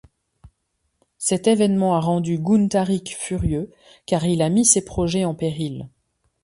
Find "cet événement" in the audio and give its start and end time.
1.19-1.95